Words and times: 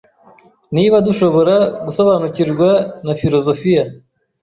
Niba 0.75 0.97
dushobora 1.07 1.55
gusobanukirwa 1.85 2.69
na 3.05 3.13
filozofiya 3.21 3.83